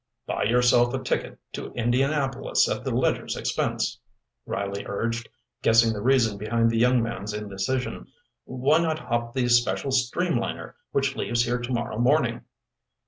"Buy 0.25 0.45
yourself 0.45 0.95
a 0.95 1.03
ticket 1.03 1.37
to 1.53 1.71
Indianapolis 1.73 2.67
at 2.67 2.83
the 2.83 2.89
Ledger's 2.89 3.37
expense," 3.37 3.99
Riley 4.47 4.83
urged, 4.87 5.29
guessing 5.61 5.93
the 5.93 6.01
reason 6.01 6.39
behind 6.39 6.71
the 6.71 6.79
young 6.79 7.03
man's 7.03 7.35
indecision. 7.35 8.07
"Why 8.45 8.79
not 8.79 8.97
hop 8.97 9.35
the 9.35 9.47
special 9.47 9.91
streamliner 9.91 10.73
which 10.91 11.15
leaves 11.15 11.45
here 11.45 11.59
tomorrow 11.59 11.99
morning?" 11.99 12.45